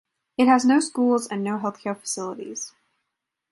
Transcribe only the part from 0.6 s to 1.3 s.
no schools